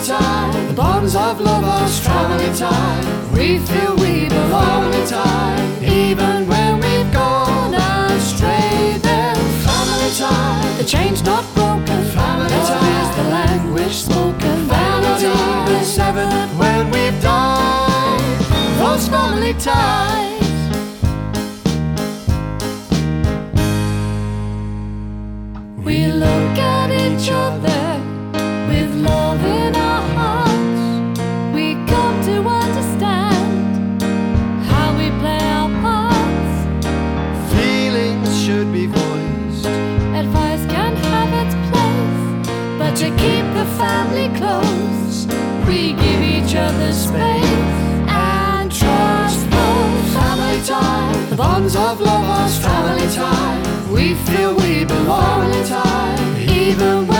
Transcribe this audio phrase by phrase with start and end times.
[0.00, 0.68] family time.
[0.68, 3.32] The bonds of lovers, family time.
[3.32, 5.84] We feel we belong family time.
[5.84, 10.78] Even when we've gone astray, then family time.
[10.78, 13.10] The chain's not broken, family Love time.
[13.10, 15.68] is the language spoken, family time.
[15.68, 18.20] The seventh when we've died,
[18.78, 20.29] those family ties.
[51.40, 53.90] Bonds of lovers, family time.
[53.90, 57.19] We feel we belong in time, even when.